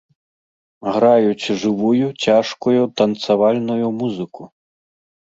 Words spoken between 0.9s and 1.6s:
Граюць